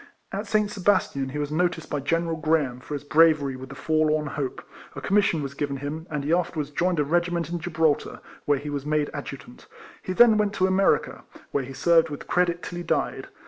At 0.31 0.47
St. 0.47 0.71
Sebastian 0.71 1.29
he 1.29 1.37
was 1.37 1.51
noticed 1.51 1.91
by 1.91 1.99
General 1.99 2.35
Graham, 2.35 2.79
for 2.79 2.95
his 2.95 3.03
bra 3.03 3.31
very 3.35 3.55
with 3.55 3.69
the 3.69 3.75
forlorn 3.75 4.25
hope, 4.29 4.63
a 4.95 4.99
commission 4.99 5.43
was 5.43 5.53
given 5.53 5.77
him, 5.77 6.07
and 6.09 6.23
he 6.23 6.33
afterwards 6.33 6.71
joined 6.71 6.99
a 6.99 7.03
regiment 7.03 7.51
in 7.51 7.59
Gibraltar, 7.59 8.19
where 8.45 8.57
he 8.57 8.71
was 8.71 8.83
made 8.83 9.11
Adjutant. 9.13 9.67
He 10.01 10.13
then 10.13 10.37
went 10.37 10.53
to 10.53 10.65
America, 10.65 11.21
where 11.51 11.63
he 11.63 11.73
served 11.73 12.09
with 12.09 12.25
credit 12.25 12.63
till 12.63 12.77
he 12.77 12.83
died. 12.83 13.27